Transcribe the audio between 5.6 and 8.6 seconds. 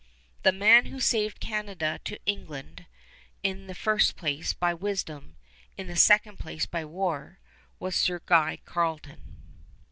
in the second place by war, was Sir Guy